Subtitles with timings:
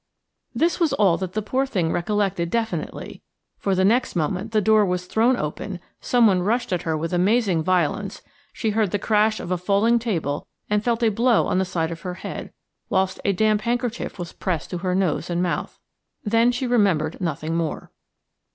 [0.55, 3.21] This was all that the poor thing recollected definitely,
[3.59, 7.61] for the next moment the door was thrown open, someone rushed at her with amazing
[7.61, 11.65] violence, she heard the crash of a falling table and felt a blow on the
[11.65, 12.51] side of her head,
[12.89, 15.77] whilst a damp handkerchief was pressed to her nose and mouth.
[16.23, 17.91] Then she remembered nothing more.